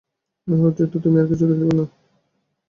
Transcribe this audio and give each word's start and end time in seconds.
ইহার 0.47 0.69
অতিরিক্ত 0.69 0.95
তুমি 1.03 1.17
আর 1.19 1.27
কিছুই 1.29 1.47
দেখিতে 1.49 1.65
পাও 1.67 1.75
না। 1.79 1.85